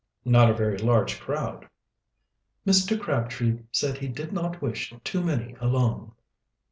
"Not 0.25 0.49
a 0.49 0.55
very 0.55 0.79
large 0.79 1.19
crowd." 1.19 1.69
"Mr. 2.65 2.99
Crabtree 2.99 3.59
said 3.71 3.99
he 3.99 4.07
did 4.07 4.33
not 4.33 4.59
wish 4.59 4.91
too 5.03 5.21
many 5.21 5.53
along." 5.59 6.15